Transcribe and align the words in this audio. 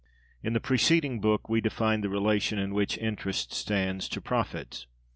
In 0.41 0.53
the 0.53 0.59
preceding 0.59 1.21
book(285) 1.21 1.49
we 1.49 1.61
defined 1.61 2.03
the 2.03 2.09
relation 2.09 2.57
in 2.57 2.73
which 2.73 2.97
interest 2.97 3.53
stands 3.53 4.09
to 4.09 4.19
profit. 4.19 4.87